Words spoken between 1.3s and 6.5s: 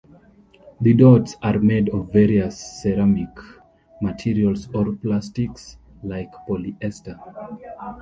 are made of various ceramic materials or plastics like